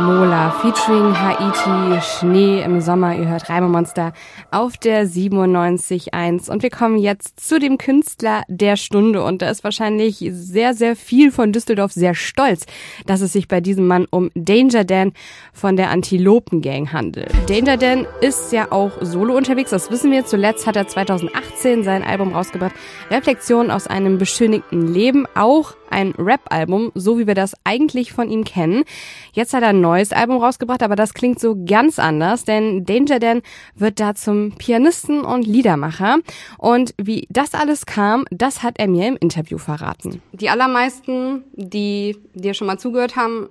Mola 0.00 0.50
featuring 0.62 1.14
Haiti, 1.14 2.00
Schnee 2.00 2.62
im 2.62 2.80
Sommer. 2.80 3.14
Ihr 3.14 3.28
hört 3.28 3.50
Reimemonster 3.50 4.14
auf 4.50 4.78
der 4.78 5.06
97.1. 5.06 6.50
Und 6.50 6.62
wir 6.62 6.70
kommen 6.70 6.96
jetzt 6.96 7.38
zu 7.38 7.58
dem 7.58 7.76
Künstler 7.76 8.42
der 8.48 8.76
Stunde. 8.76 9.22
Und 9.22 9.42
da 9.42 9.50
ist 9.50 9.62
wahrscheinlich 9.62 10.24
sehr, 10.30 10.72
sehr 10.72 10.96
viel 10.96 11.30
von 11.30 11.52
Düsseldorf 11.52 11.92
sehr 11.92 12.14
stolz, 12.14 12.64
dass 13.04 13.20
es 13.20 13.34
sich 13.34 13.46
bei 13.46 13.60
diesem 13.60 13.86
Mann 13.86 14.06
um 14.10 14.30
Danger 14.34 14.84
Dan 14.84 15.12
von 15.52 15.76
der 15.76 15.90
Antilopen 15.90 16.62
Gang 16.62 16.92
handelt. 16.92 17.32
Danger 17.50 17.76
Dan 17.76 18.06
ist 18.22 18.52
ja 18.52 18.72
auch 18.72 18.92
solo 19.02 19.36
unterwegs, 19.36 19.68
das 19.68 19.90
wissen 19.90 20.10
wir. 20.10 20.24
Zuletzt 20.24 20.66
hat 20.66 20.76
er 20.76 20.88
2018 20.88 21.84
sein 21.84 22.04
Album 22.04 22.32
rausgebracht, 22.32 22.74
Reflexion 23.10 23.70
aus 23.70 23.86
einem 23.86 24.16
beschönigten 24.16 24.92
Leben. 24.92 25.26
Auch 25.34 25.74
ein 25.90 26.12
Rap-Album, 26.18 26.92
so 26.94 27.18
wie 27.18 27.26
wir 27.26 27.34
das 27.34 27.54
eigentlich 27.64 28.12
von 28.12 28.30
ihm 28.30 28.44
kennen. 28.44 28.84
Jetzt 29.32 29.54
hat 29.54 29.62
er 29.62 29.70
ein 29.70 29.80
neues 29.80 30.12
Album 30.12 30.38
rausgebracht, 30.38 30.82
aber 30.82 30.96
das 30.96 31.14
klingt 31.14 31.40
so 31.40 31.56
ganz 31.64 31.98
anders, 31.98 32.44
denn 32.44 32.84
Danger 32.84 33.18
Dan 33.18 33.42
wird 33.74 34.00
da 34.00 34.14
zum 34.14 34.52
Pianisten 34.52 35.22
und 35.22 35.46
Liedermacher. 35.46 36.18
Und 36.58 36.94
wie 37.00 37.26
das 37.30 37.54
alles 37.54 37.86
kam, 37.86 38.24
das 38.30 38.62
hat 38.62 38.78
er 38.78 38.88
mir 38.88 39.08
im 39.08 39.16
Interview 39.16 39.58
verraten. 39.58 40.22
Die 40.32 40.50
allermeisten, 40.50 41.44
die 41.52 42.16
dir 42.34 42.54
schon 42.54 42.66
mal 42.66 42.78
zugehört 42.78 43.16
haben, 43.16 43.48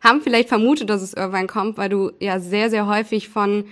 haben 0.00 0.20
vielleicht 0.20 0.48
vermutet, 0.48 0.90
dass 0.90 1.02
es 1.02 1.14
irgendwann 1.14 1.46
kommt, 1.46 1.78
weil 1.78 1.88
du 1.88 2.12
ja 2.20 2.38
sehr, 2.38 2.70
sehr 2.70 2.86
häufig 2.86 3.28
von 3.28 3.64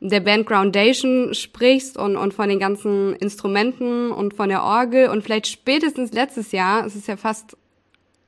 der 0.00 0.20
Band 0.20 0.46
Groundation 0.46 1.34
sprichst 1.34 1.96
und, 1.96 2.16
und 2.16 2.34
von 2.34 2.48
den 2.48 2.58
ganzen 2.58 3.14
Instrumenten 3.16 4.10
und 4.10 4.34
von 4.34 4.48
der 4.48 4.62
Orgel 4.62 5.08
und 5.08 5.22
vielleicht 5.22 5.46
spätestens 5.46 6.12
letztes 6.12 6.52
Jahr, 6.52 6.84
es 6.86 6.94
ist 6.94 7.08
ja 7.08 7.16
fast 7.16 7.56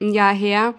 ein 0.00 0.12
Jahr 0.12 0.34
her, 0.34 0.74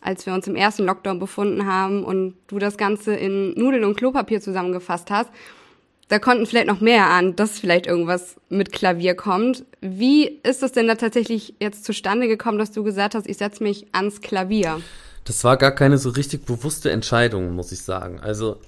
als 0.00 0.26
wir 0.26 0.34
uns 0.34 0.46
im 0.46 0.56
ersten 0.56 0.84
Lockdown 0.84 1.18
befunden 1.18 1.66
haben 1.66 2.04
und 2.04 2.34
du 2.46 2.58
das 2.58 2.76
Ganze 2.76 3.14
in 3.14 3.52
Nudeln 3.54 3.84
und 3.84 3.96
Klopapier 3.96 4.40
zusammengefasst 4.40 5.10
hast, 5.10 5.30
da 6.08 6.18
konnten 6.18 6.46
vielleicht 6.46 6.66
noch 6.66 6.80
mehr 6.80 7.08
an, 7.08 7.34
dass 7.34 7.58
vielleicht 7.58 7.86
irgendwas 7.86 8.36
mit 8.50 8.72
Klavier 8.72 9.14
kommt. 9.14 9.64
Wie 9.80 10.26
ist 10.42 10.62
es 10.62 10.72
denn 10.72 10.86
da 10.86 10.96
tatsächlich 10.96 11.54
jetzt 11.60 11.84
zustande 11.84 12.28
gekommen, 12.28 12.58
dass 12.58 12.72
du 12.72 12.84
gesagt 12.84 13.14
hast, 13.14 13.26
ich 13.26 13.38
setze 13.38 13.62
mich 13.62 13.86
ans 13.92 14.20
Klavier? 14.20 14.80
Das 15.24 15.42
war 15.44 15.56
gar 15.56 15.72
keine 15.72 15.96
so 15.96 16.10
richtig 16.10 16.44
bewusste 16.44 16.90
Entscheidung, 16.90 17.54
muss 17.54 17.72
ich 17.72 17.82
sagen. 17.82 18.20
Also 18.20 18.58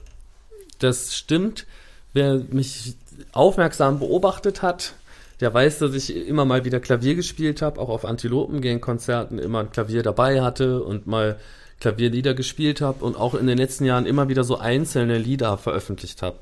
das 0.78 1.16
stimmt. 1.16 1.66
Wer 2.12 2.42
mich 2.50 2.94
aufmerksam 3.32 3.98
beobachtet 3.98 4.62
hat, 4.62 4.94
der 5.40 5.52
weiß, 5.52 5.80
dass 5.80 5.94
ich 5.94 6.14
immer 6.14 6.44
mal 6.44 6.64
wieder 6.64 6.80
Klavier 6.80 7.14
gespielt 7.14 7.60
habe, 7.60 7.80
auch 7.80 7.90
auf 7.90 8.04
Antilopen-Gang-Konzerten 8.04 9.38
immer 9.38 9.60
ein 9.60 9.70
Klavier 9.70 10.02
dabei 10.02 10.40
hatte 10.40 10.82
und 10.82 11.06
mal 11.06 11.38
Klavierlieder 11.80 12.32
gespielt 12.32 12.80
habe 12.80 13.04
und 13.04 13.16
auch 13.16 13.34
in 13.34 13.46
den 13.46 13.58
letzten 13.58 13.84
Jahren 13.84 14.06
immer 14.06 14.28
wieder 14.28 14.44
so 14.44 14.56
einzelne 14.58 15.18
Lieder 15.18 15.58
veröffentlicht 15.58 16.22
habe. 16.22 16.38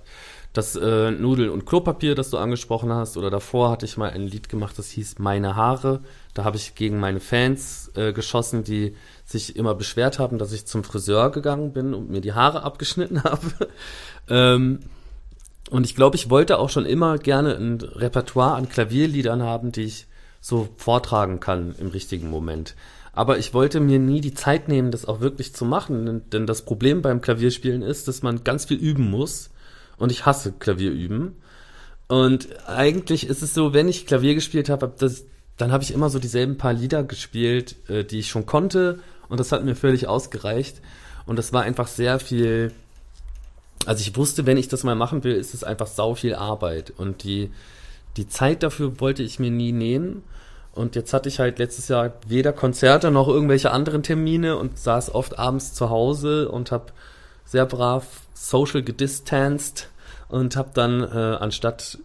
Das 0.55 0.77
äh, 0.77 1.11
Nudeln 1.11 1.51
und 1.51 1.67
Klopapier, 1.67 2.15
das 2.15 2.31
du 2.31 2.39
angesprochen 2.39 2.93
hast, 2.93 3.17
oder 3.17 3.29
davor 3.29 3.73
hatte 3.73 3.87
ich 3.87 3.97
mal 3.97 4.11
ein 4.11 4.23
Lied 4.23 4.49
gemacht, 4.49 4.79
das 4.79 4.89
hieß 4.89 5.19
Meine 5.19 5.57
Haare. 5.57 6.01
Da 6.33 6.45
habe 6.45 6.57
ich 6.57 6.77
gegen 6.77 7.01
meine 7.01 7.19
Fans 7.19 7.91
äh, 7.97 8.13
geschossen, 8.13 8.63
die 8.63 8.95
sich 9.25 9.57
immer 9.57 9.75
beschwert 9.75 10.21
haben, 10.21 10.39
dass 10.39 10.53
ich 10.53 10.65
zum 10.65 10.85
Friseur 10.85 11.31
gegangen 11.33 11.73
bin 11.73 11.93
und 11.93 12.09
mir 12.09 12.21
die 12.21 12.35
Haare 12.35 12.63
abgeschnitten 12.63 13.23
habe. 13.25 13.69
ähm, 14.29 14.79
und 15.71 15.87
ich 15.87 15.97
glaube, 15.97 16.15
ich 16.15 16.31
wollte 16.31 16.59
auch 16.61 16.71
schon 16.71 16.87
immer 16.87 17.19
gerne 17.19 17.57
ein 17.57 17.81
Repertoire 17.81 18.55
an 18.55 18.69
Klavierliedern 18.69 19.43
haben, 19.43 19.73
die 19.73 19.83
ich 19.83 20.07
so 20.41 20.69
vortragen 20.77 21.41
kann 21.41 21.75
im 21.81 21.89
richtigen 21.89 22.31
Moment. 22.31 22.77
Aber 23.13 23.39
ich 23.39 23.55
wollte 23.55 23.81
mir 23.81 23.99
nie 23.99 24.21
die 24.21 24.35
Zeit 24.35 24.69
nehmen, 24.69 24.93
das 24.93 25.05
auch 25.05 25.21
wirklich 25.21 25.53
zu 25.53 25.65
machen, 25.65 26.23
denn 26.31 26.47
das 26.47 26.63
Problem 26.63 27.03
beim 27.03 27.21
Klavierspielen 27.21 27.83
ist, 27.83 28.07
dass 28.07 28.23
man 28.23 28.45
ganz 28.45 28.67
viel 28.67 28.77
üben 28.77 29.11
muss. 29.11 29.51
Und 29.97 30.13
ich 30.13 30.27
hasse 30.27 30.53
Klavierüben. 30.53 31.37
Und 32.09 32.49
eigentlich 32.69 33.27
ist 33.27 33.43
es 33.43 33.55
so, 33.55 33.73
wenn 33.73 33.89
ich 33.89 34.07
Klavier 34.07 34.35
gespielt 34.35 34.69
habe, 34.69 34.93
dann 35.57 35.73
habe 35.73 35.85
ich 35.85 35.93
immer 35.93 36.11
so 36.11 36.19
dieselben 36.19 36.59
paar 36.59 36.73
Lieder 36.73 37.03
gespielt, 37.03 37.77
äh, 37.89 38.05
die 38.05 38.21
ich 38.21 38.29
schon 38.29 38.47
konnte 38.47 39.01
und 39.29 39.41
das 39.41 39.53
hat 39.53 39.65
mir 39.65 39.75
völlig 39.75 40.07
ausgereicht. 40.07 40.81
Und 41.27 41.39
das 41.39 41.53
war 41.53 41.63
einfach 41.63 41.89
sehr 41.89 42.19
viel. 42.19 42.73
Also 43.87 44.01
ich 44.01 44.17
wusste, 44.17 44.47
wenn 44.47 44.57
ich 44.57 44.69
das 44.69 44.85
mal 44.85 44.95
machen 44.95 45.25
will, 45.25 45.35
ist 45.35 45.55
es 45.55 45.65
einfach 45.65 45.87
sau 45.87 46.15
viel 46.15 46.35
Arbeit. 46.35 46.93
Und 46.97 47.25
die, 47.25 47.51
die 48.17 48.29
Zeit 48.29 48.63
dafür 48.63 49.01
wollte 49.01 49.23
ich 49.23 49.39
mir 49.39 49.51
nie 49.51 49.73
nehmen. 49.73 50.23
Und 50.73 50.97
jetzt 50.97 51.13
hatte 51.13 51.29
ich 51.29 51.39
halt 51.39 51.59
letztes 51.59 51.89
Jahr 51.89 52.15
weder 52.27 52.53
Konzerte 52.53 53.11
noch 53.11 53.29
irgendwelche 53.29 53.71
anderen 53.71 54.03
Termine 54.03 54.57
und 54.57 54.79
saß 54.79 55.15
oft 55.15 55.39
abends 55.39 55.73
zu 55.73 55.89
Hause 55.89 56.49
und 56.49 56.73
habe 56.73 56.87
sehr 57.45 57.67
brav 57.67 58.07
social 58.35 58.83
gedistanced 58.83 59.89
und 60.29 60.57
habe 60.57 60.71
dann 60.75 61.03
äh, 61.03 61.37
anstatt 61.41 61.99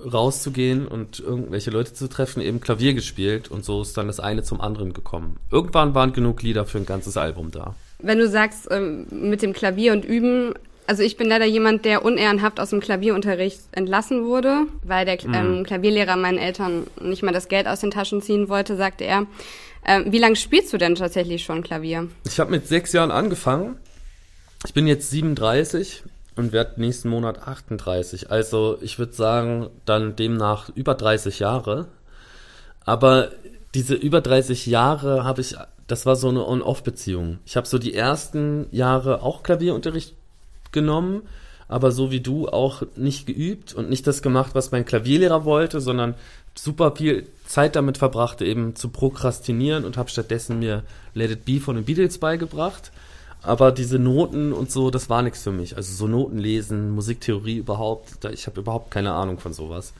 rauszugehen 0.00 0.86
und 0.86 1.20
irgendwelche 1.20 1.70
Leute 1.70 1.92
zu 1.92 2.08
treffen, 2.08 2.40
eben 2.40 2.60
Klavier 2.60 2.94
gespielt 2.94 3.50
und 3.50 3.64
so 3.64 3.82
ist 3.82 3.96
dann 3.96 4.06
das 4.06 4.20
eine 4.20 4.42
zum 4.42 4.60
anderen 4.60 4.92
gekommen. 4.92 5.38
Irgendwann 5.50 5.94
waren 5.94 6.12
genug 6.12 6.42
Lieder 6.42 6.66
für 6.66 6.78
ein 6.78 6.86
ganzes 6.86 7.16
Album 7.16 7.50
da. 7.50 7.74
Wenn 7.98 8.18
du 8.18 8.28
sagst, 8.28 8.68
ähm, 8.70 9.06
mit 9.10 9.42
dem 9.42 9.52
Klavier 9.52 9.92
und 9.92 10.04
Üben, 10.04 10.54
also 10.86 11.02
ich 11.02 11.16
bin 11.16 11.28
leider 11.28 11.44
jemand, 11.44 11.84
der 11.84 12.04
unehrenhaft 12.04 12.58
aus 12.60 12.70
dem 12.70 12.80
Klavierunterricht 12.80 13.60
entlassen 13.72 14.24
wurde, 14.24 14.62
weil 14.82 15.04
der 15.04 15.18
mhm. 15.22 15.34
ähm, 15.34 15.64
Klavierlehrer 15.64 16.16
meinen 16.16 16.38
Eltern 16.38 16.86
nicht 17.00 17.22
mal 17.22 17.32
das 17.32 17.48
Geld 17.48 17.66
aus 17.66 17.80
den 17.80 17.90
Taschen 17.90 18.22
ziehen 18.22 18.48
wollte, 18.48 18.76
sagte 18.76 19.04
er. 19.04 19.26
Ähm, 19.86 20.06
wie 20.08 20.18
lange 20.18 20.36
spielst 20.36 20.72
du 20.72 20.78
denn 20.78 20.94
tatsächlich 20.94 21.44
schon 21.44 21.62
Klavier? 21.62 22.08
Ich 22.24 22.40
habe 22.40 22.50
mit 22.50 22.66
sechs 22.66 22.92
Jahren 22.92 23.10
angefangen. 23.10 23.76
Ich 24.66 24.74
bin 24.74 24.86
jetzt 24.86 25.10
37 25.10 26.02
und 26.36 26.52
werde 26.52 26.80
nächsten 26.80 27.08
Monat 27.08 27.46
38. 27.46 28.30
Also 28.30 28.76
ich 28.82 28.98
würde 28.98 29.14
sagen, 29.14 29.70
dann 29.86 30.16
demnach 30.16 30.68
über 30.74 30.94
30 30.94 31.38
Jahre. 31.38 31.88
Aber 32.84 33.30
diese 33.74 33.94
über 33.94 34.20
30 34.20 34.66
Jahre 34.66 35.24
habe 35.24 35.40
ich, 35.40 35.56
das 35.86 36.04
war 36.04 36.14
so 36.14 36.28
eine 36.28 36.46
On-Off-Beziehung. 36.46 37.38
Ich 37.46 37.56
habe 37.56 37.66
so 37.66 37.78
die 37.78 37.94
ersten 37.94 38.66
Jahre 38.70 39.22
auch 39.22 39.42
Klavierunterricht 39.42 40.14
genommen, 40.72 41.22
aber 41.66 41.90
so 41.90 42.10
wie 42.10 42.20
du 42.20 42.48
auch 42.48 42.82
nicht 42.96 43.26
geübt 43.26 43.72
und 43.72 43.88
nicht 43.88 44.06
das 44.06 44.20
gemacht, 44.20 44.50
was 44.54 44.72
mein 44.72 44.84
Klavierlehrer 44.84 45.46
wollte, 45.46 45.80
sondern 45.80 46.14
super 46.54 46.94
viel 46.96 47.26
Zeit 47.46 47.76
damit 47.76 47.96
verbrachte, 47.96 48.44
eben 48.44 48.76
zu 48.76 48.90
prokrastinieren 48.90 49.86
und 49.86 49.96
habe 49.96 50.10
stattdessen 50.10 50.58
mir 50.58 50.82
Let 51.14 51.30
It 51.30 51.44
Be 51.46 51.60
von 51.60 51.76
den 51.76 51.86
Beatles 51.86 52.18
beigebracht 52.18 52.92
aber 53.42 53.72
diese 53.72 53.98
Noten 53.98 54.52
und 54.52 54.70
so, 54.70 54.90
das 54.90 55.08
war 55.08 55.22
nichts 55.22 55.42
für 55.42 55.52
mich. 55.52 55.76
Also 55.76 55.94
so 55.94 56.06
Noten 56.06 56.38
lesen, 56.38 56.90
Musiktheorie 56.90 57.56
überhaupt, 57.56 58.10
da, 58.20 58.30
ich 58.30 58.46
habe 58.46 58.60
überhaupt 58.60 58.90
keine 58.90 59.12
Ahnung 59.12 59.38
von 59.38 59.52
sowas. 59.52 59.94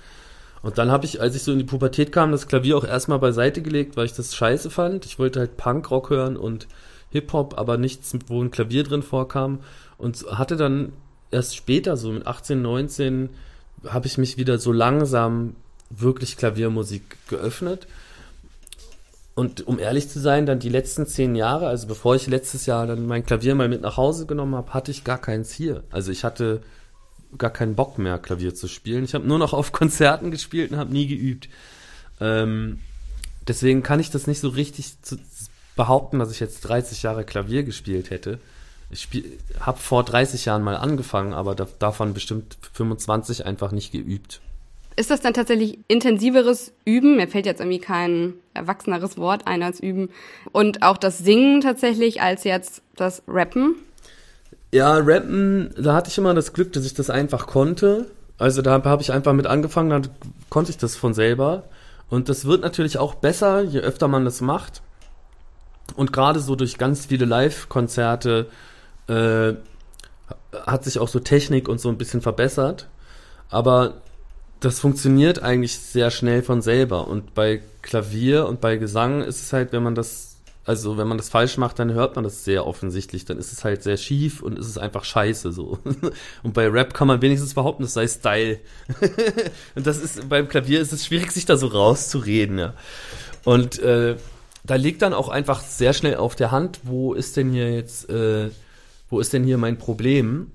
Und 0.62 0.77
dann 0.77 0.91
habe 0.91 1.06
ich, 1.06 1.23
als 1.23 1.34
ich 1.34 1.43
so 1.43 1.53
in 1.53 1.59
die 1.59 1.65
Pubertät 1.65 2.12
kam, 2.12 2.33
das 2.33 2.47
Klavier 2.47 2.77
auch 2.77 2.84
erstmal 2.84 3.19
beiseite 3.19 3.62
gelegt, 3.62 3.97
weil 3.97 4.05
ich 4.05 4.12
das 4.12 4.37
scheiße 4.37 4.71
fand. 4.71 5.06
Ich 5.06 5.19
wollte 5.19 5.41
halt 5.41 5.56
Punkrock 5.56 6.11
hören 6.11 6.37
und 6.37 6.69
Hip-Hop, 7.11 7.59
aber 7.59 7.78
nichts, 7.78 8.12
wo 8.27 8.43
ein 8.43 8.51
Klavier 8.51 8.84
drin 8.84 9.03
vorkam. 9.03 9.61
Und 9.97 10.27
hatte 10.31 10.57
dann 10.57 10.93
erst 11.31 11.57
später, 11.57 11.97
so 11.97 12.12
mit 12.12 12.27
18, 12.27 12.61
19, 12.61 13.31
habe 13.87 14.07
ich 14.07 14.19
mich 14.19 14.37
wieder 14.37 14.59
so 14.59 14.71
langsam 14.71 15.57
wirklich 15.89 16.37
Klaviermusik 16.37 17.17
geöffnet 17.28 17.87
und 19.41 19.67
um 19.67 19.78
ehrlich 19.78 20.11
zu 20.11 20.21
sein, 20.21 20.45
dann 20.45 20.59
die 20.59 20.69
letzten 20.69 21.06
zehn 21.06 21.34
Jahre, 21.34 21.67
also 21.67 21.87
bevor 21.87 22.15
ich 22.15 22.27
letztes 22.27 22.67
Jahr 22.67 22.87
dann 22.87 23.06
mein 23.06 23.25
Klavier 23.25 23.55
mal 23.55 23.71
mit 23.71 23.81
nach 23.81 23.97
Hause 23.97 24.27
genommen 24.27 24.55
habe, 24.55 24.75
hatte 24.75 24.91
ich 24.91 25.03
gar 25.03 25.17
keins 25.17 25.51
hier. 25.51 25.83
Also 25.91 26.12
ich 26.12 26.25
hatte 26.25 26.61
gar 27.39 27.49
keinen 27.49 27.75
Bock 27.75 27.97
mehr, 27.97 28.19
Klavier 28.19 28.55
zu 28.55 28.69
spielen. 28.69 29.03
Ich 29.03 29.15
habe 29.15 29.27
nur 29.27 29.39
noch 29.39 29.55
auf 29.55 29.73
Konzerten 29.81 30.31
gespielt 30.31 30.73
und 30.73 30.77
habe 30.77 30.93
nie 30.93 31.06
geübt. 31.06 31.49
Ähm, 32.21 32.81
deswegen 33.49 33.83
kann 33.83 33.99
ich 33.99 34.11
das 34.11 34.27
nicht 34.27 34.41
so 34.41 34.51
richtig 34.51 35.01
zu, 35.01 35.17
behaupten, 35.75 36.19
dass 36.19 36.31
ich 36.31 36.41
jetzt 36.41 36.61
30 36.61 37.03
Jahre 37.03 37.25
Klavier 37.25 37.62
gespielt 37.62 38.11
hätte. 38.11 38.41
Ich 38.91 39.09
habe 39.59 39.78
vor 39.78 40.04
30 40.04 40.45
Jahren 40.45 40.63
mal 40.63 40.77
angefangen, 40.77 41.33
aber 41.33 41.54
da, 41.54 41.66
davon 41.78 42.13
bestimmt 42.13 42.59
25 42.75 43.47
einfach 43.47 43.72
nicht 43.72 43.91
geübt. 43.91 44.42
Ist 45.01 45.11
das 45.11 45.23
dann 45.23 45.33
tatsächlich 45.33 45.79
intensiveres 45.89 46.75
Üben? 46.85 47.17
Mir 47.17 47.27
fällt 47.27 47.47
jetzt 47.47 47.61
irgendwie 47.61 47.79
kein 47.79 48.35
erwachseneres 48.53 49.17
Wort 49.17 49.47
ein 49.47 49.63
als 49.63 49.81
Üben. 49.81 50.11
Und 50.53 50.83
auch 50.83 50.99
das 50.99 51.17
Singen 51.17 51.63
tatsächlich 51.63 52.21
als 52.21 52.45
jetzt 52.45 52.83
das 52.97 53.23
Rappen? 53.27 53.77
Ja, 54.75 54.99
Rappen, 54.99 55.75
da 55.79 55.95
hatte 55.95 56.11
ich 56.11 56.19
immer 56.19 56.35
das 56.35 56.53
Glück, 56.53 56.75
dass 56.75 56.85
ich 56.85 56.93
das 56.93 57.09
einfach 57.09 57.47
konnte. 57.47 58.11
Also 58.37 58.61
da 58.61 58.85
habe 58.85 59.01
ich 59.01 59.11
einfach 59.11 59.33
mit 59.33 59.47
angefangen, 59.47 59.89
dann 59.89 60.09
konnte 60.51 60.71
ich 60.71 60.77
das 60.77 60.97
von 60.97 61.15
selber. 61.15 61.63
Und 62.11 62.29
das 62.29 62.45
wird 62.45 62.61
natürlich 62.61 62.99
auch 62.99 63.15
besser, 63.15 63.63
je 63.63 63.81
öfter 63.81 64.07
man 64.07 64.27
das 64.27 64.43
macht. 64.43 64.83
Und 65.97 66.13
gerade 66.13 66.41
so 66.41 66.57
durch 66.57 66.77
ganz 66.77 67.07
viele 67.07 67.25
Live-Konzerte 67.25 68.49
äh, 69.09 69.55
hat 70.67 70.85
sich 70.85 70.99
auch 70.99 71.09
so 71.09 71.21
Technik 71.21 71.71
und 71.71 71.81
so 71.81 71.89
ein 71.89 71.97
bisschen 71.97 72.21
verbessert. 72.21 72.91
Aber 73.49 74.03
das 74.60 74.78
funktioniert 74.78 75.42
eigentlich 75.42 75.78
sehr 75.78 76.10
schnell 76.10 76.42
von 76.42 76.62
selber. 76.62 77.09
Und 77.09 77.34
bei 77.34 77.62
Klavier 77.83 78.47
und 78.47 78.60
bei 78.60 78.77
Gesang 78.77 79.22
ist 79.22 79.42
es 79.42 79.53
halt, 79.53 79.72
wenn 79.72 79.83
man 79.83 79.95
das 79.95 80.36
Also 80.66 80.98
wenn 80.98 81.09
man 81.09 81.16
das 81.16 81.30
falsch 81.30 81.57
macht, 81.57 81.78
dann 81.78 81.95
hört 81.95 82.15
man 82.16 82.24
das 82.24 82.45
sehr 82.45 82.66
offensichtlich. 82.66 83.24
Dann 83.24 83.39
ist 83.39 83.53
es 83.53 83.65
halt 83.65 83.83
sehr 83.83 83.97
schief 83.97 84.42
und 84.42 84.59
ist 84.59 84.68
es 84.68 84.77
einfach 84.77 85.04
scheiße 85.04 85.51
so. 85.51 85.78
Und 86.42 86.53
bei 86.53 86.68
Rap 86.68 86.92
kann 86.92 87.09
man 87.09 87.22
wenigstens 87.22 87.54
behaupten, 87.54 87.84
es 87.84 87.95
sei 87.95 88.07
Style. 88.07 88.60
und 89.74 89.86
das 89.86 89.98
ist 89.98 90.28
beim 90.28 90.48
Klavier 90.48 90.80
ist 90.80 90.92
es 90.92 91.06
schwierig, 91.06 91.33
sich 91.33 91.47
da 91.47 91.56
so 91.56 91.68
rauszureden. 91.68 92.59
Ja. 92.59 92.74
Und 93.45 93.78
äh, 93.80 94.16
da 94.63 94.74
liegt 94.74 95.01
dann 95.01 95.15
auch 95.15 95.30
einfach 95.30 95.63
sehr 95.63 95.95
schnell 95.95 96.16
auf 96.16 96.36
der 96.36 96.51
Hand, 96.51 96.80
wo 96.83 97.15
ist 97.15 97.36
denn 97.39 97.51
hier 97.51 97.72
jetzt, 97.72 98.10
äh, 98.10 98.51
wo 99.09 99.18
ist 99.18 99.33
denn 99.33 99.45
hier 99.45 99.56
mein 99.56 99.78
Problem? 99.78 100.53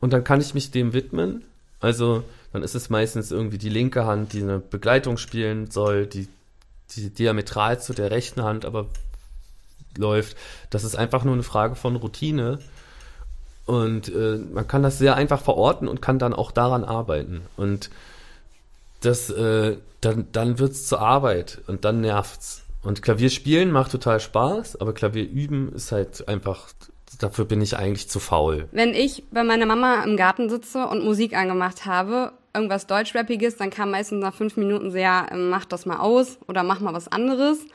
Und 0.00 0.14
dann 0.14 0.24
kann 0.24 0.40
ich 0.40 0.54
mich 0.54 0.70
dem 0.70 0.94
widmen. 0.94 1.44
Also 1.78 2.24
dann 2.52 2.62
ist 2.62 2.74
es 2.74 2.90
meistens 2.90 3.30
irgendwie 3.30 3.58
die 3.58 3.68
linke 3.68 4.04
Hand, 4.04 4.32
die 4.32 4.42
eine 4.42 4.58
Begleitung 4.58 5.16
spielen 5.16 5.70
soll, 5.70 6.06
die, 6.06 6.28
die 6.94 7.10
diametral 7.10 7.80
zu 7.80 7.94
der 7.94 8.10
rechten 8.10 8.42
Hand 8.42 8.64
aber 8.64 8.86
läuft. 9.96 10.36
Das 10.70 10.84
ist 10.84 10.96
einfach 10.96 11.24
nur 11.24 11.34
eine 11.34 11.42
Frage 11.42 11.74
von 11.74 11.96
Routine. 11.96 12.58
Und 13.64 14.08
äh, 14.08 14.38
man 14.52 14.66
kann 14.66 14.82
das 14.82 14.98
sehr 14.98 15.14
einfach 15.14 15.40
verorten 15.40 15.88
und 15.88 16.02
kann 16.02 16.18
dann 16.18 16.34
auch 16.34 16.50
daran 16.50 16.84
arbeiten. 16.84 17.42
Und 17.56 17.90
das, 19.00 19.30
äh, 19.30 19.76
dann, 20.00 20.26
dann 20.32 20.58
wird's 20.58 20.86
zur 20.86 21.00
Arbeit 21.00 21.60
und 21.66 21.84
dann 21.84 22.00
nervt's. 22.00 22.64
Und 22.82 23.02
Klavier 23.02 23.30
spielen 23.30 23.70
macht 23.70 23.92
total 23.92 24.18
Spaß, 24.18 24.80
aber 24.80 24.92
Klavier 24.92 25.28
üben 25.28 25.72
ist 25.72 25.92
halt 25.92 26.26
einfach, 26.26 26.68
dafür 27.20 27.44
bin 27.44 27.60
ich 27.60 27.76
eigentlich 27.76 28.08
zu 28.08 28.18
faul. 28.18 28.68
Wenn 28.72 28.94
ich 28.94 29.22
bei 29.30 29.44
meiner 29.44 29.66
Mama 29.66 30.02
im 30.02 30.16
Garten 30.16 30.50
sitze 30.50 30.88
und 30.88 31.04
Musik 31.04 31.36
angemacht 31.36 31.86
habe, 31.86 32.32
irgendwas 32.54 32.86
Deutschrappiges, 32.86 33.56
dann 33.56 33.70
kam 33.70 33.90
meistens 33.90 34.20
nach 34.20 34.34
fünf 34.34 34.56
Minuten 34.56 34.90
sehr, 34.90 35.26
äh, 35.30 35.36
mach 35.36 35.64
das 35.64 35.86
mal 35.86 35.98
aus 35.98 36.38
oder 36.48 36.62
mach 36.62 36.80
mal 36.80 36.94
was 36.94 37.08
anderes. 37.08 37.66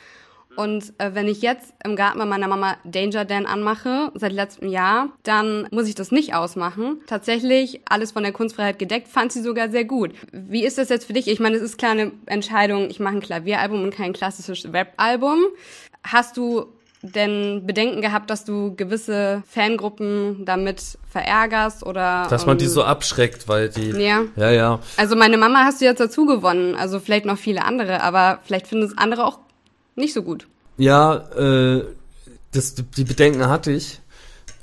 Und 0.57 0.94
äh, 0.97 1.13
wenn 1.13 1.27
ich 1.27 1.44
jetzt 1.44 1.75
im 1.83 1.95
Garten 1.95 2.18
bei 2.18 2.25
meiner 2.25 2.47
Mama 2.47 2.77
Danger 2.83 3.25
Dan 3.25 3.45
anmache, 3.45 4.12
seit 4.15 4.31
letztem 4.31 4.69
Jahr, 4.69 5.09
dann 5.21 5.68
muss 5.71 5.88
ich 5.88 5.94
das 5.94 6.12
nicht 6.12 6.33
ausmachen. 6.33 7.00
Tatsächlich, 7.06 7.81
alles 7.88 8.12
von 8.12 8.24
der 8.24 8.31
Kunstfreiheit 8.31 8.79
gedeckt, 8.79 9.07
fand 9.07 9.31
sie 9.31 9.41
sogar 9.41 9.69
sehr 9.69 9.85
gut. 9.85 10.13
Wie 10.31 10.65
ist 10.65 10.80
das 10.80 10.89
jetzt 10.89 11.06
für 11.06 11.13
dich? 11.13 11.27
Ich 11.27 11.39
meine, 11.39 11.57
es 11.57 11.62
ist 11.62 11.77
klar 11.77 11.91
eine 11.91 12.12
Entscheidung, 12.25 12.89
ich 12.89 13.00
mache 13.00 13.18
ein 13.18 13.21
Klavieralbum 13.21 13.83
und 13.83 13.94
kein 13.94 14.13
klassisches 14.13 14.73
Rap-Album. 14.73 15.45
Hast 16.03 16.38
du 16.38 16.65
denn 17.01 17.65
Bedenken 17.65 18.01
gehabt, 18.01 18.29
dass 18.29 18.44
du 18.44 18.75
gewisse 18.75 19.44
Fangruppen 19.47 20.45
damit 20.45 20.97
verärgerst 21.09 21.85
oder 21.85 22.27
dass 22.29 22.45
man 22.45 22.57
die 22.57 22.65
so 22.65 22.83
abschreckt, 22.83 23.47
weil 23.47 23.69
die 23.69 23.91
ja 23.91 24.23
ja 24.35 24.51
ja 24.51 24.79
also 24.97 25.15
meine 25.15 25.38
Mama 25.38 25.63
hast 25.63 25.79
du 25.79 25.85
jetzt 25.85 25.99
dazu 25.99 26.25
gewonnen, 26.25 26.75
also 26.75 26.99
vielleicht 26.99 27.25
noch 27.25 27.38
viele 27.38 27.63
andere, 27.63 28.01
aber 28.01 28.39
vielleicht 28.44 28.67
finden 28.67 28.85
es 28.85 28.97
andere 28.97 29.25
auch 29.25 29.39
nicht 29.95 30.13
so 30.13 30.23
gut. 30.23 30.47
Ja, 30.77 31.15
äh, 31.35 31.83
das, 32.51 32.75
die 32.75 33.03
Bedenken 33.03 33.47
hatte 33.47 33.71
ich. 33.71 33.99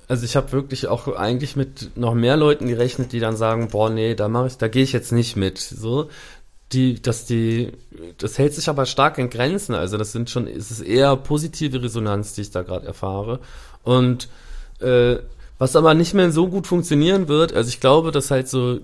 Also 0.06 0.25
ich 0.25 0.36
habe 0.36 0.52
wirklich 0.52 0.86
auch 0.86 1.08
eigentlich 1.16 1.56
mit 1.56 1.96
noch 1.96 2.14
mehr 2.14 2.36
Leuten 2.36 2.69
gerechnet, 2.69 3.12
die 3.12 3.20
dann 3.20 3.36
sagen, 3.36 3.69
boah, 3.69 3.90
nee, 3.90 4.14
da 4.14 4.28
mache 4.28 4.48
ich, 4.48 4.58
da 4.58 4.69
gehe 4.69 4.82
ich 4.82 4.92
jetzt 4.92 5.12
nicht 5.12 5.34
mit. 5.36 5.58
So, 5.58 6.10
die, 6.75 7.00
dass 7.00 7.25
die, 7.25 7.73
das 8.19 8.38
hält 8.38 8.55
sich 8.55 8.69
aber 8.69 8.87
stark 8.87 9.19
in 9.19 9.31
Grenzen. 9.31 9.75
Also 9.75 9.97
das 9.97 10.12
sind 10.12 10.29
schon, 10.29 10.47
es 10.47 10.71
ist 10.71 10.81
eher 10.81 11.17
positive 11.17 11.82
Resonanz, 11.82 12.35
die 12.35 12.43
ich 12.43 12.50
da 12.50 12.62
gerade 12.62 12.87
erfahre. 12.87 13.41
Und 13.82 14.29
äh, 14.81 15.17
was 15.59 15.76
aber 15.76 15.94
nicht 15.94 16.15
mehr 16.15 16.32
so 16.32 16.49
gut 16.49 16.67
funktionieren 16.67 17.29
wird, 17.29 17.53
also 17.53 17.69
ich 17.69 17.81
glaube, 17.81 18.11
dass 18.11 18.31
halt 18.31 18.49
so 18.49 18.81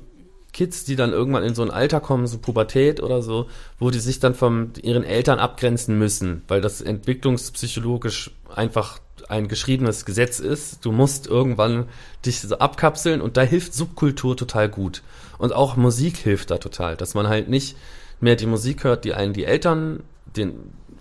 Kids, 0.52 0.84
die 0.84 0.96
dann 0.96 1.12
irgendwann 1.12 1.44
in 1.44 1.54
so 1.54 1.62
ein 1.62 1.70
Alter 1.70 2.00
kommen, 2.00 2.26
so 2.26 2.38
Pubertät 2.38 3.02
oder 3.02 3.22
so, 3.22 3.46
wo 3.78 3.90
die 3.90 4.00
sich 4.00 4.20
dann 4.20 4.34
von 4.34 4.72
ihren 4.82 5.04
Eltern 5.04 5.38
abgrenzen 5.38 5.98
müssen, 5.98 6.42
weil 6.48 6.60
das 6.60 6.80
entwicklungspsychologisch 6.80 8.30
einfach 8.54 8.98
ein 9.30 9.48
geschriebenes 9.48 10.04
Gesetz 10.04 10.40
ist. 10.40 10.84
Du 10.84 10.92
musst 10.92 11.26
irgendwann 11.26 11.86
dich 12.26 12.40
so 12.40 12.58
abkapseln 12.58 13.20
und 13.20 13.36
da 13.36 13.42
hilft 13.42 13.74
Subkultur 13.74 14.36
total 14.36 14.68
gut. 14.68 15.02
Und 15.38 15.52
auch 15.52 15.76
Musik 15.76 16.16
hilft 16.16 16.50
da 16.50 16.58
total, 16.58 16.96
dass 16.96 17.14
man 17.14 17.28
halt 17.28 17.48
nicht 17.48 17.76
mehr 18.20 18.36
die 18.36 18.46
Musik 18.46 18.84
hört, 18.84 19.04
die 19.04 19.14
einen 19.14 19.32
die 19.32 19.44
Eltern 19.44 20.02
den 20.36 20.54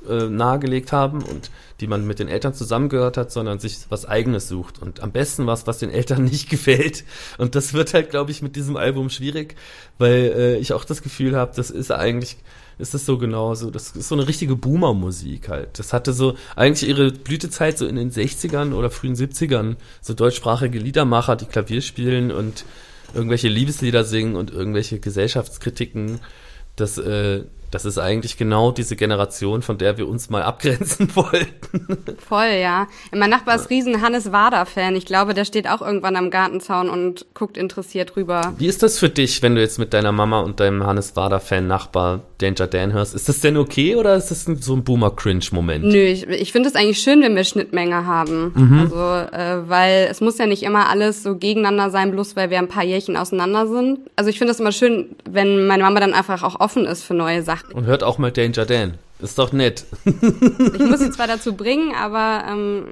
äh, 0.07 0.29
nahegelegt 0.29 0.91
haben 0.91 1.21
und 1.21 1.51
die 1.81 1.87
man 1.87 2.07
mit 2.07 2.19
den 2.19 2.29
Eltern 2.29 2.53
zusammengehört 2.53 3.17
hat, 3.17 3.31
sondern 3.31 3.59
sich 3.59 3.79
was 3.89 4.05
eigenes 4.05 4.47
sucht. 4.47 4.81
Und 4.81 5.01
am 5.01 5.11
besten 5.11 5.45
was, 5.45 5.67
was 5.67 5.79
den 5.79 5.89
Eltern 5.89 6.23
nicht 6.25 6.49
gefällt. 6.49 7.03
Und 7.37 7.55
das 7.55 7.73
wird 7.73 7.93
halt, 7.93 8.09
glaube 8.09 8.31
ich, 8.31 8.41
mit 8.41 8.55
diesem 8.55 8.77
Album 8.77 9.09
schwierig, 9.09 9.55
weil 9.97 10.33
äh, 10.35 10.57
ich 10.57 10.73
auch 10.73 10.85
das 10.85 11.01
Gefühl 11.01 11.35
habe, 11.35 11.51
das 11.55 11.69
ist 11.69 11.91
eigentlich 11.91 12.37
ist 12.79 12.93
das 12.93 13.05
so 13.05 13.17
genauso. 13.17 13.69
Das 13.69 13.91
ist 13.91 14.07
so 14.07 14.15
eine 14.15 14.27
richtige 14.27 14.55
Boomer-Musik 14.55 15.49
halt. 15.49 15.77
Das 15.77 15.93
hatte 15.93 16.13
so 16.13 16.35
eigentlich 16.55 16.89
ihre 16.89 17.11
Blütezeit 17.11 17.77
so 17.77 17.85
in 17.85 17.97
den 17.97 18.11
60ern 18.11 18.73
oder 18.73 18.89
frühen 18.89 19.15
70ern. 19.15 19.75
So 20.01 20.13
deutschsprachige 20.13 20.79
Liedermacher, 20.79 21.35
die 21.35 21.45
Klavier 21.45 21.81
spielen 21.81 22.31
und 22.31 22.65
irgendwelche 23.13 23.49
Liebeslieder 23.49 24.03
singen 24.05 24.35
und 24.35 24.51
irgendwelche 24.51 24.99
Gesellschaftskritiken. 24.99 26.19
Das, 26.77 26.97
äh, 26.97 27.43
das 27.71 27.85
ist 27.85 27.97
eigentlich 27.97 28.37
genau 28.37 28.71
diese 28.71 28.95
Generation, 28.95 29.61
von 29.61 29.77
der 29.77 29.97
wir 29.97 30.07
uns 30.07 30.29
mal 30.29 30.41
abgrenzen 30.41 31.15
wollten. 31.15 31.97
Voll, 32.17 32.57
ja. 32.61 32.87
Mein 33.13 33.29
Nachbar 33.29 33.55
ist 33.55 33.69
riesen 33.69 34.01
Hannes 34.01 34.31
Wader-Fan. 34.31 34.95
Ich 34.95 35.05
glaube, 35.05 35.33
der 35.33 35.45
steht 35.45 35.69
auch 35.69 35.81
irgendwann 35.81 36.15
am 36.15 36.31
Gartenzaun 36.31 36.89
und 36.89 37.27
guckt 37.33 37.57
interessiert 37.57 38.15
rüber. 38.15 38.53
Wie 38.57 38.67
ist 38.67 38.81
das 38.81 38.97
für 38.97 39.09
dich, 39.09 39.41
wenn 39.41 39.55
du 39.55 39.61
jetzt 39.61 39.79
mit 39.79 39.93
deiner 39.93 40.11
Mama 40.11 40.39
und 40.39 40.59
deinem 40.59 40.85
Hannes 40.85 41.15
Wader-Fan-Nachbar 41.15 42.21
Danger 42.39 42.67
Dan 42.67 42.93
hörst? 42.93 43.13
Ist 43.13 43.29
das 43.29 43.41
denn 43.41 43.57
okay 43.57 43.95
oder 43.95 44.15
ist 44.15 44.31
das 44.31 44.45
so 44.45 44.73
ein 44.73 44.83
Boomer-Cringe-Moment? 44.83 45.85
Nö, 45.85 45.97
ich, 45.97 46.27
ich 46.27 46.51
finde 46.51 46.69
es 46.69 46.75
eigentlich 46.75 46.99
schön, 46.99 47.21
wenn 47.21 47.35
wir 47.35 47.43
Schnittmenge 47.43 48.05
haben. 48.05 48.51
Mhm. 48.55 48.79
Also, 48.79 49.35
äh, 49.35 49.69
weil 49.69 50.07
es 50.09 50.21
muss 50.21 50.37
ja 50.37 50.47
nicht 50.47 50.63
immer 50.63 50.89
alles 50.89 51.23
so 51.23 51.35
gegeneinander 51.35 51.89
sein, 51.91 52.11
bloß 52.11 52.35
weil 52.35 52.49
wir 52.49 52.57
ein 52.57 52.67
paar 52.67 52.83
Jährchen 52.83 53.15
auseinander 53.15 53.67
sind. 53.67 53.99
Also 54.15 54.29
ich 54.29 54.39
finde 54.39 54.53
es 54.53 54.59
immer 54.59 54.71
schön, 54.71 55.15
wenn 55.29 55.67
meine 55.67 55.83
Mama 55.83 55.99
dann 55.99 56.13
einfach 56.13 56.43
auch 56.43 56.59
offen 56.59 56.85
ist 56.85 57.03
für 57.03 57.13
neue 57.13 57.43
Sachen. 57.43 57.58
Und 57.73 57.85
hört 57.85 58.03
auch 58.03 58.17
mal 58.17 58.31
Danger 58.31 58.65
Dan. 58.65 58.95
Ist 59.19 59.37
doch 59.37 59.51
nett. 59.51 59.85
ich 60.05 60.79
muss 60.79 60.99
sie 60.99 61.11
zwar 61.11 61.27
dazu 61.27 61.53
bringen, 61.53 61.93
aber 61.93 62.45
ähm, 62.49 62.85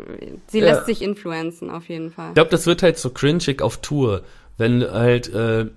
sie 0.48 0.60
lässt 0.60 0.86
sich 0.86 1.02
influenzen 1.02 1.70
auf 1.70 1.88
jeden 1.88 2.12
Fall. 2.12 2.30
Ich 2.30 2.36
glaube, 2.36 2.50
das 2.50 2.66
wird 2.66 2.84
halt 2.84 2.98
so 2.98 3.12
cringig 3.12 3.62
auf 3.62 3.78
Tour, 3.78 4.24
wenn 4.58 4.84
halt 4.84 5.34
äh, 5.34 5.68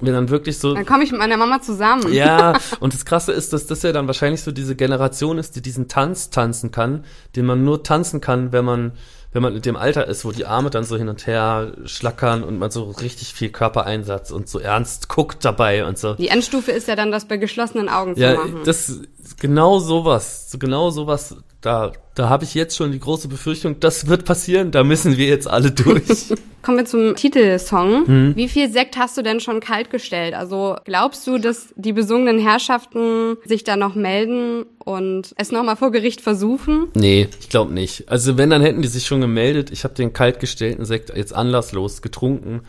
wenn 0.00 0.12
dann 0.12 0.28
wirklich 0.28 0.58
so. 0.58 0.74
Dann 0.74 0.86
komme 0.86 1.04
ich 1.04 1.12
mit 1.12 1.20
meiner 1.20 1.36
Mama 1.36 1.60
zusammen. 1.60 2.12
Ja, 2.12 2.58
und 2.80 2.94
das 2.94 3.04
Krasse 3.04 3.32
ist, 3.32 3.52
dass 3.52 3.66
das 3.66 3.82
ja 3.82 3.92
dann 3.92 4.06
wahrscheinlich 4.06 4.42
so 4.42 4.52
diese 4.52 4.76
Generation 4.76 5.38
ist, 5.38 5.56
die 5.56 5.62
diesen 5.62 5.88
Tanz 5.88 6.30
tanzen 6.30 6.70
kann, 6.70 7.04
den 7.36 7.46
man 7.46 7.64
nur 7.64 7.82
tanzen 7.82 8.20
kann, 8.20 8.52
wenn 8.52 8.64
man 8.64 8.92
wenn 9.32 9.42
man 9.42 9.54
in 9.54 9.62
dem 9.62 9.76
Alter 9.76 10.08
ist, 10.08 10.24
wo 10.24 10.32
die 10.32 10.44
Arme 10.44 10.70
dann 10.70 10.82
so 10.82 10.96
hin 10.96 11.08
und 11.08 11.26
her 11.26 11.72
schlackern 11.84 12.42
und 12.42 12.58
man 12.58 12.70
so 12.70 12.90
richtig 12.90 13.32
viel 13.32 13.50
Körpereinsatz 13.50 14.30
und 14.32 14.48
so 14.48 14.58
ernst 14.58 15.08
guckt 15.08 15.44
dabei 15.44 15.86
und 15.86 15.98
so. 15.98 16.14
Die 16.14 16.28
Endstufe 16.28 16.72
ist 16.72 16.88
ja 16.88 16.96
dann, 16.96 17.12
das 17.12 17.26
bei 17.26 17.36
geschlossenen 17.36 17.88
Augen 17.88 18.14
ja, 18.16 18.32
zu 18.32 18.38
machen. 18.38 18.56
Ja, 18.58 18.64
das 18.64 19.00
genau 19.38 19.78
sowas, 19.78 20.56
genau 20.58 20.90
sowas. 20.90 21.36
Da, 21.60 21.92
da 22.14 22.28
habe 22.30 22.44
ich 22.44 22.54
jetzt 22.54 22.76
schon 22.76 22.90
die 22.90 22.98
große 22.98 23.28
Befürchtung, 23.28 23.80
das 23.80 24.06
wird 24.06 24.24
passieren. 24.24 24.70
Da 24.70 24.82
müssen 24.82 25.16
wir 25.16 25.26
jetzt 25.26 25.48
alle 25.48 25.70
durch. 25.70 26.04
Kommen 26.62 26.78
wir 26.78 26.84
zum 26.84 27.16
Titelsong. 27.16 28.06
Hm. 28.06 28.36
Wie 28.36 28.48
viel 28.48 28.70
Sekt 28.70 28.96
hast 28.96 29.16
du 29.16 29.22
denn 29.22 29.40
schon 29.40 29.60
kaltgestellt? 29.60 30.34
Also 30.34 30.76
glaubst 30.84 31.26
du, 31.26 31.38
dass 31.38 31.72
die 31.76 31.92
besungenen 31.92 32.38
Herrschaften 32.38 33.36
sich 33.44 33.64
da 33.64 33.76
noch 33.76 33.94
melden 33.94 34.64
und 34.78 35.34
es 35.36 35.52
nochmal 35.52 35.76
vor 35.76 35.90
Gericht 35.90 36.20
versuchen? 36.20 36.88
Nee, 36.94 37.28
ich 37.40 37.48
glaube 37.48 37.72
nicht. 37.72 38.08
Also 38.08 38.36
wenn, 38.36 38.50
dann 38.50 38.62
hätten 38.62 38.82
die 38.82 38.88
sich 38.88 39.06
schon 39.06 39.20
gemeldet. 39.20 39.70
Ich 39.70 39.84
habe 39.84 39.94
den 39.94 40.12
kaltgestellten 40.12 40.84
Sekt 40.84 41.14
jetzt 41.16 41.34
anlasslos 41.34 42.02
getrunken. 42.02 42.62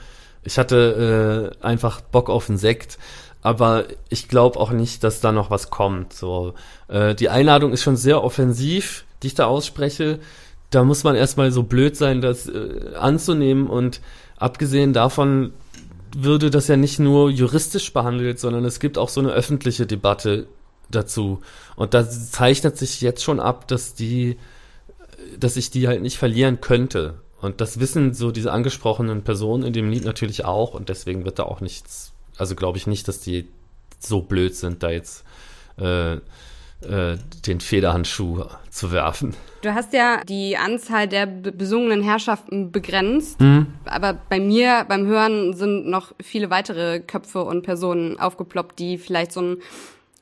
Ich 0.44 0.58
hatte 0.58 1.54
äh, 1.62 1.66
einfach 1.66 2.02
Bock 2.02 2.30
auf 2.30 2.50
einen 2.50 2.58
Sekt. 2.58 2.98
Aber 3.42 3.86
ich 4.10 4.28
glaube 4.28 4.60
auch 4.60 4.72
nicht, 4.72 5.04
dass 5.04 5.20
da 5.20 5.32
noch 5.32 5.50
was 5.50 5.70
kommt. 5.70 6.14
So, 6.14 6.54
äh, 6.88 7.16
die 7.16 7.30
Einladung 7.30 7.74
ist 7.74 7.82
schon 7.82 7.98
sehr 7.98 8.24
offensiv, 8.24 9.06
die 9.24 9.28
ich 9.28 9.36
da 9.36 9.46
ausspreche 9.46 10.20
da 10.72 10.86
muss 10.86 11.04
man 11.04 11.16
erstmal 11.16 11.52
so 11.52 11.64
blöd 11.64 11.96
sein, 11.96 12.22
das 12.22 12.48
äh, 12.48 12.96
anzunehmen 12.96 13.68
und 13.68 14.02
abgesehen 14.38 14.94
davon 14.94 15.54
würde 16.16 16.50
das 16.50 16.68
ja 16.68 16.78
nicht 16.78 16.98
nur 16.98 17.30
juristisch 17.30 17.94
behandelt, 17.94 18.40
sondern 18.40 18.66
es 18.66 18.80
gibt 18.80 18.98
auch 18.98 19.10
so 19.10 19.22
eine 19.22 19.32
öffentliche 19.32 19.86
Debatte 19.86 20.48
dazu. 20.90 21.42
Und 21.76 21.94
da 21.94 22.10
zeichnet 22.10 22.78
sich 22.78 23.00
jetzt 23.02 23.24
schon 23.24 23.40
ab, 23.40 23.68
dass 23.68 23.94
die, 23.94 24.38
dass 25.40 25.56
ich 25.56 25.72
die 25.72 25.88
halt 25.88 26.02
nicht 26.02 26.18
verlieren 26.18 26.60
könnte. 26.60 27.16
Und 27.42 27.62
das 27.62 27.80
wissen 27.80 28.14
so 28.14 28.32
diese 28.32 28.52
angesprochenen 28.52 29.24
Personen 29.24 29.64
in 29.64 29.74
dem 29.74 29.90
Lied 29.90 30.06
natürlich 30.06 30.44
auch 30.44 30.74
und 30.74 30.90
deswegen 30.90 31.24
wird 31.26 31.40
da 31.40 31.44
auch 31.44 31.62
nichts, 31.62 32.11
also 32.42 32.56
glaube 32.56 32.80
ich 32.80 32.88
nicht, 32.88 33.08
dass 33.08 33.22
die 33.22 33.48
so 34.00 34.22
blöd 34.22 34.56
sind, 34.56 34.82
da 34.82 34.90
jetzt 34.90 35.24
äh, 35.80 36.14
äh, 36.14 36.20
den 37.46 37.62
Federhandschuh 37.62 38.46
zu 38.72 38.92
werfen. 38.92 39.36
Du 39.62 39.76
hast 39.76 39.94
ja 39.94 40.24
die 40.24 40.58
Anzahl 40.58 41.08
der 41.08 41.28
besungenen 41.28 42.02
Herrschaften 42.02 42.72
begrenzt, 42.72 43.40
mhm. 43.40 43.68
aber 43.86 44.14
bei 44.14 44.40
mir 44.40 44.86
beim 44.90 45.06
Hören 45.06 45.54
sind 45.54 45.88
noch 45.88 46.14
viele 46.20 46.50
weitere 46.50 47.00
Köpfe 47.00 47.44
und 47.44 47.62
Personen 47.62 48.20
aufgeploppt, 48.20 48.80
die 48.80 48.98
vielleicht 48.98 49.32
so 49.32 49.42
ein 49.42 49.58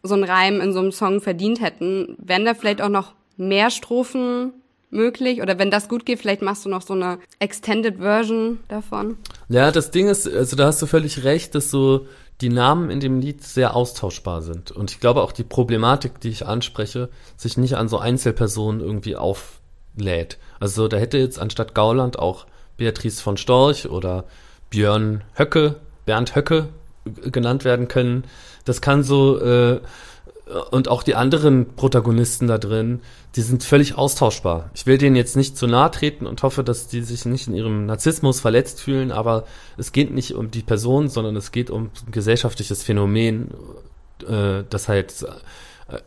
so 0.03 0.15
ein 0.15 0.23
Reim 0.23 0.61
in 0.61 0.73
so 0.73 0.79
einem 0.79 0.91
Song 0.91 1.21
verdient 1.21 1.61
hätten. 1.61 2.15
Wären 2.19 2.45
da 2.45 2.53
vielleicht 2.53 2.81
auch 2.81 2.89
noch 2.89 3.13
mehr 3.37 3.69
Strophen 3.69 4.53
möglich? 4.89 5.41
Oder 5.41 5.59
wenn 5.59 5.71
das 5.71 5.89
gut 5.89 6.05
geht, 6.05 6.19
vielleicht 6.19 6.41
machst 6.41 6.65
du 6.65 6.69
noch 6.69 6.81
so 6.81 6.93
eine 6.93 7.19
Extended 7.39 7.97
Version 7.97 8.59
davon? 8.67 9.17
Ja, 9.49 9.71
das 9.71 9.89
Ding 9.89 10.07
ist, 10.07 10.31
also 10.31 10.55
da 10.55 10.67
hast 10.67 10.81
du 10.81 10.85
völlig 10.85 11.23
recht, 11.23 11.55
dass 11.55 11.71
so 11.71 12.05
die 12.39 12.49
Namen 12.49 12.89
in 12.89 12.99
dem 12.99 13.19
Lied 13.19 13.43
sehr 13.43 13.75
austauschbar 13.75 14.41
sind. 14.41 14.71
Und 14.71 14.91
ich 14.91 14.99
glaube 14.99 15.23
auch 15.23 15.31
die 15.31 15.43
Problematik, 15.43 16.21
die 16.21 16.29
ich 16.29 16.45
anspreche, 16.45 17.09
sich 17.35 17.57
nicht 17.57 17.75
an 17.75 17.89
so 17.89 17.97
Einzelpersonen 17.97 18.79
irgendwie 18.79 19.15
auflädt. 19.15 20.37
Also 20.59 20.87
da 20.87 20.97
hätte 20.97 21.17
jetzt 21.17 21.39
anstatt 21.39 21.73
Gauland 21.73 22.17
auch 22.17 22.45
Beatrice 22.77 23.21
von 23.21 23.37
Storch 23.37 23.89
oder 23.89 24.25
Björn 24.69 25.23
Höcke, 25.35 25.75
Bernd 26.05 26.35
Höcke 26.35 26.69
genannt 27.05 27.65
werden 27.65 27.87
können. 27.87 28.25
Das 28.65 28.81
kann 28.81 29.03
so 29.03 29.39
äh, 29.41 29.81
und 30.71 30.87
auch 30.87 31.03
die 31.03 31.15
anderen 31.15 31.75
Protagonisten 31.75 32.47
da 32.47 32.57
drin, 32.57 33.01
die 33.35 33.41
sind 33.41 33.63
völlig 33.63 33.97
austauschbar. 33.97 34.71
Ich 34.73 34.85
will 34.85 34.97
denen 34.97 35.15
jetzt 35.15 35.35
nicht 35.35 35.57
zu 35.57 35.67
nahe 35.67 35.91
treten 35.91 36.25
und 36.25 36.41
hoffe, 36.41 36.63
dass 36.63 36.87
die 36.87 37.01
sich 37.01 37.25
nicht 37.25 37.47
in 37.47 37.53
ihrem 37.53 37.85
Narzissmus 37.85 38.39
verletzt 38.39 38.81
fühlen, 38.81 39.11
aber 39.11 39.45
es 39.77 39.91
geht 39.91 40.11
nicht 40.11 40.33
um 40.33 40.49
die 40.49 40.63
Person, 40.63 41.07
sondern 41.07 41.35
es 41.35 41.51
geht 41.51 41.69
um 41.69 41.91
ein 42.05 42.11
gesellschaftliches 42.11 42.81
Phänomen, 42.81 43.53
äh, 44.27 44.63
das 44.67 44.87
halt, 44.87 45.23
äh, 45.87 45.99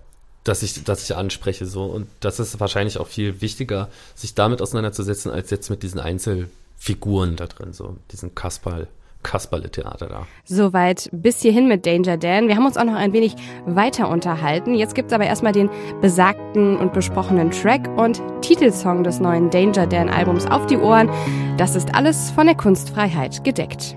dass 0.43 0.65
ich, 0.65 0.83
dass 0.83 1.05
ich 1.05 1.15
anspreche 1.15 1.67
so. 1.67 1.85
Und 1.85 2.09
das 2.19 2.41
ist 2.41 2.59
wahrscheinlich 2.59 2.99
auch 2.99 3.09
viel 3.09 3.41
wichtiger, 3.41 3.89
sich 4.17 4.35
damit 4.35 4.61
auseinanderzusetzen, 4.61 5.31
als 5.31 5.51
jetzt 5.51 5.71
mit 5.71 5.85
diesen 5.85 6.01
Einzelfiguren 6.01 7.37
da 7.37 7.47
drin, 7.47 7.73
so 7.73 7.97
diesen 8.11 8.35
Kasperl. 8.35 8.89
Kasperle-Theater 9.23 10.07
da. 10.07 10.27
Soweit 10.45 11.09
bis 11.13 11.41
hierhin 11.41 11.69
mit 11.69 11.87
Danger 11.87 12.17
Dan. 12.17 12.49
Wir 12.49 12.57
haben 12.57 12.67
uns 12.67 12.77
auch 12.77 12.85
noch 12.85 12.95
ein 12.95 13.13
wenig 13.13 13.35
weiter 13.67 14.09
unterhalten. 14.09 14.75
Jetzt 14.75 14.95
gibt's 14.95 15.13
aber 15.13 15.25
erstmal 15.25 15.53
den 15.53 15.71
besagten 16.01 16.77
und 16.77 16.93
besprochenen 16.93 17.51
Track 17.51 17.89
und 17.97 18.23
Titelsong 18.43 19.05
des 19.05 19.21
neuen 19.21 19.51
Danger 19.51 19.87
Dan 19.87 20.09
Albums 20.09 20.47
auf 20.47 20.67
die 20.67 20.79
Ohren. 20.79 21.11
Das 21.57 21.77
ist 21.77 21.95
alles 21.95 22.31
von 22.31 22.47
der 22.47 22.57
Kunstfreiheit 22.57 23.45
gedeckt. 23.45 23.97